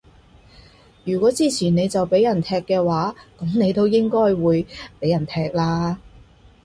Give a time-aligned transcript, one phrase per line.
[1.03, 4.65] 如果支持你就畀人踢嘅話，噉你都應該會
[4.99, 5.99] 畀人踢啦